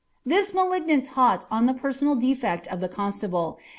[0.33, 3.57] '"This malignant taunt on the personal defect of the roiuit«h|ft...